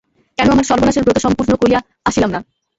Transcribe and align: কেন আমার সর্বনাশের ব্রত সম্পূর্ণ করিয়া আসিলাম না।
কেন 0.37 0.47
আমার 0.51 0.67
সর্বনাশের 0.69 1.05
ব্রত 1.05 1.17
সম্পূর্ণ 1.25 1.51
করিয়া 1.61 1.79
আসিলাম 2.05 2.29
না। 2.35 2.39